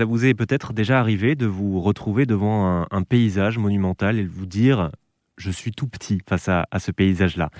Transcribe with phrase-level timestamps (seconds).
[0.00, 4.30] Ça vous est peut-être déjà arrivé de vous retrouver devant un, paysage monumental et de
[4.30, 4.90] vous dire
[5.40, 7.50] je suis tout petit face à, ce paysage-là.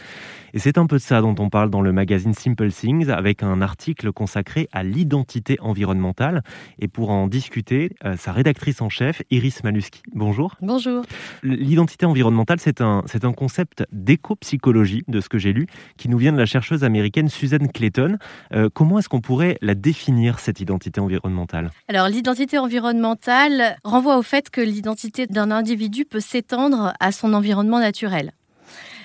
[0.53, 3.42] Et c'est un peu de ça dont on parle dans le magazine Simple Things, avec
[3.42, 6.42] un article consacré à l'identité environnementale.
[6.78, 10.03] Et pour en discuter, euh, sa rédactrice en chef, Iris Maluski.
[10.14, 10.56] Bonjour.
[10.60, 11.04] Bonjour.
[11.42, 15.67] L'identité environnementale, c'est un, c'est un concept d'éco-psychologie, de ce que j'ai lu,
[15.97, 18.19] qui nous vient de la chercheuse américaine Susan Clayton.
[18.52, 21.70] Euh, comment est-ce qu'on pourrait la définir, cette identité environnementale?
[21.88, 27.70] Alors, l'identité environnementale renvoie au fait que l'identité d'un individu peut s'étendre à son environnement
[27.79, 28.33] naturel.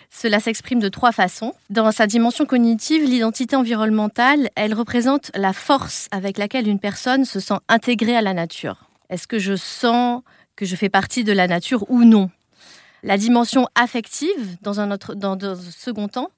[0.10, 1.54] Cela s'exprime de trois façons.
[1.70, 7.42] Dans sa dimension cognitive, l'identité environnementale, elle représente la force avec laquelle une personne se
[7.42, 8.90] sent intégrée à la nature.
[9.10, 10.22] Est-ce que je sens
[10.56, 12.30] que je fais partie de la nature ou non?
[13.04, 16.32] La dimension affective, dans un, autre, dans second temps,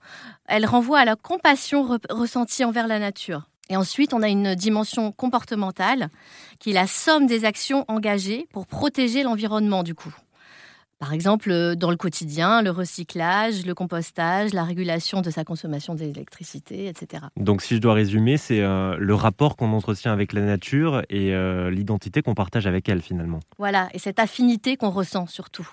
[0.47, 3.47] elle renvoie à la compassion ressentie envers la nature.
[3.69, 6.09] Et ensuite, on a une dimension comportementale
[6.59, 10.13] qui est la somme des actions engagées pour protéger l'environnement du coup.
[10.99, 15.93] Par exemple, euh, dans le quotidien, le recyclage, le compostage, la régulation de sa consommation
[15.93, 17.25] d'électricité, etc.
[17.37, 21.35] Donc si je dois résumer, c'est euh, le rapport qu'on entretient avec la nature et
[21.35, 23.41] euh, l'identité qu'on partage avec elle finalement.
[23.59, 25.69] Voilà, et cette affinité qu'on ressent surtout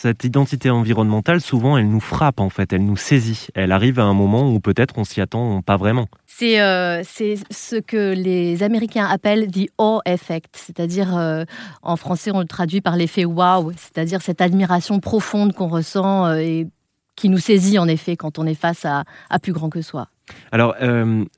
[0.00, 3.48] cette identité environnementale, souvent, elle nous frappe en fait, elle nous saisit.
[3.54, 6.06] Elle arrive à un moment où peut-être on s'y attend pas vraiment.
[6.26, 11.44] C'est euh, ce que les Américains appellent the awe effect, c'est-à-dire euh,
[11.82, 16.36] en français on le traduit par l'effet wow, c'est-à-dire cette admiration profonde qu'on ressent euh,
[16.36, 16.68] et
[17.16, 20.08] qui nous saisit en effet quand on est face à, à plus grand que soi.
[20.52, 20.74] Alors,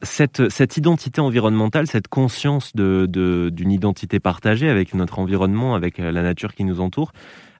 [0.02, 5.98] cette, cette, identité environnementale, cette conscience d'une de, d'une identité partagée avec notre environnement, avec
[5.98, 7.12] la nature qui nous entoure,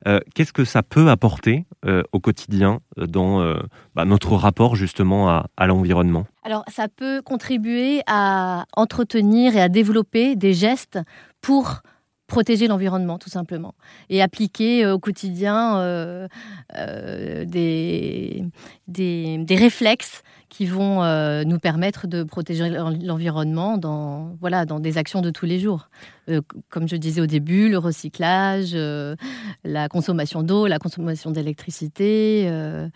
[0.07, 3.55] euh, qu'est-ce que ça peut apporter euh, au quotidien euh, dans
[3.95, 6.27] bah, notre rapport justement à, l'environnement?
[6.43, 10.99] Alors ça peut contribuer à entretenir et à développer des gestes
[11.43, 11.83] pour
[12.27, 13.75] protéger l'environnement tout simplement
[14.09, 16.29] et appliquer au quotidien
[17.45, 18.47] des,
[19.51, 20.23] réflexes
[20.61, 21.03] qui vont
[21.45, 24.37] nous permettre de protéger l'environnement dans
[24.79, 25.89] des actions de tous les jours.
[26.31, 29.17] Euh, comme je disais au début, le recyclage, euh,
[29.65, 32.89] la consommation d'eau, la consommation d'électricité, euh,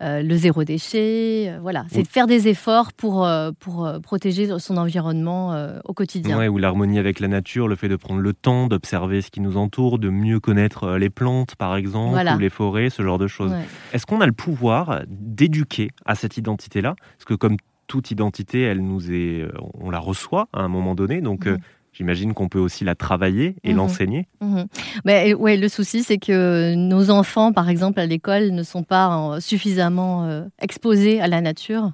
[0.00, 1.56] le zéro déchet.
[1.60, 3.26] voilà, c'est de faire des efforts pour,
[3.58, 6.38] pour protéger son environnement au quotidien.
[6.38, 9.40] Ouais, ou l'harmonie avec la nature, le fait de prendre le temps d'observer ce qui
[9.40, 13.26] nous entoure, de mieux connaître les plantes, par exemple, ou les forêts, ce genre de
[13.26, 13.52] choses.
[13.92, 16.96] Est-ce qu'on a le pouvoir d'éduquer à cette identité-là?
[17.16, 17.56] Parce que comme
[17.86, 21.22] toute identité, elle nous est, on la reçoit à un moment donné.
[21.22, 21.48] Donc,
[21.94, 23.76] J'imagine qu'on peut aussi la travailler et mhm.
[23.76, 24.28] l'enseigner.
[24.40, 24.66] Mhm.
[25.04, 29.36] Mais ouais, le souci, c'est que nos enfants, par exemple, à l'école, ne sont pas
[29.40, 31.92] suffisamment euh, exposés à la nature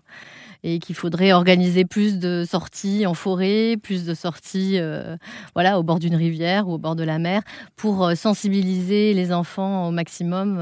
[0.63, 5.17] et qu'il faudrait organiser plus de sorties en forêt, plus de sorties euh,
[5.55, 7.43] voilà, au bord d'une rivière ou au bord de la mer
[7.77, 10.59] pour euh, sensibiliser les enfants au maximum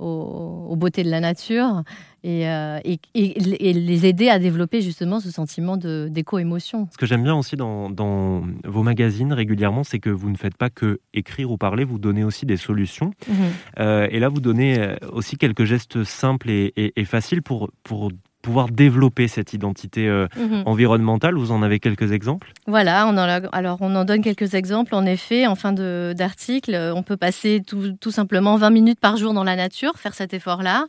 [0.00, 1.82] aux, beautés de la nature
[2.26, 6.88] euh, et, et, les aider à développer justement ce sentiment d'éco-émotion.
[6.92, 10.70] Ce que j'aime bien aussi dans, vos magazines régulièrement, c'est que vous ne faites pas
[10.70, 13.12] que écrire ou parler, vous donnez aussi des solutions.
[13.28, 13.34] Mhm.
[13.78, 18.10] Euh, et là, vous donnez euh, aussi quelques gestes simples et, et faciles pour, pour
[18.42, 20.62] pouvoir développer cette identité euh, mhm.
[20.66, 21.34] environnementale.
[21.34, 22.52] Vous en avez quelques exemples?
[22.66, 24.94] Voilà, on en alors on en donne quelques exemples.
[24.94, 29.34] En effet, en fin d'article, on peut passer tout, tout, simplement 20 minutes par jour
[29.34, 30.86] dans la nature, faire cet effort-là,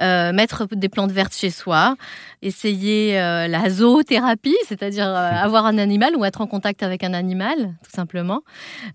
[0.00, 1.96] euh, mettre des plantes vertes chez soi,
[2.42, 7.74] essayer euh, la zoothérapie, c'est-à-dire avoir un animal ou être en contact avec un animal,
[7.84, 8.42] tout simplement,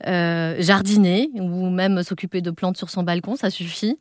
[0.06, 3.98] jardiner ou même s'occuper de plantes sur son balcon, ça suffit,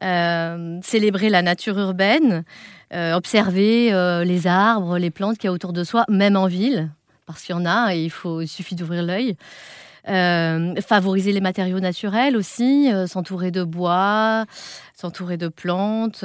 [0.00, 2.44] célébrer la nature urbaine.
[2.92, 6.48] Euh, observer euh, les arbres, les plantes qu'il y a autour de soi, même en
[6.48, 6.90] ville,
[7.24, 9.36] parce qu'il y en a et il, faut, il suffit d'ouvrir l'œil.
[10.08, 14.46] Euh, favoriser les matériaux naturels aussi, s'entourer de bois,
[14.96, 16.24] s'entourer de plantes,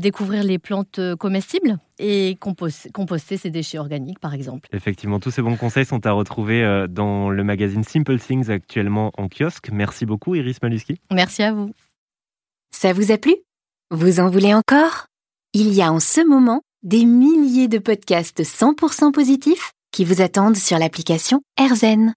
[0.00, 4.68] découvrir les plantes comestibles et composter, composter ses déchets organiques par exemple.
[4.72, 9.28] Effectivement, tous ces bons conseils sont à retrouver dans le magazine Simple Things actuellement en
[9.28, 9.70] kiosque.
[9.72, 11.00] Merci beaucoup Iris Maluski.
[11.12, 11.72] Merci à vous.
[12.72, 13.36] Ça vous a plu?
[13.92, 15.06] Vous en voulez encore?
[15.54, 20.56] Il y a en ce moment des milliers de podcasts 100% positifs qui vous attendent
[20.56, 22.12] sur l'application AirZen.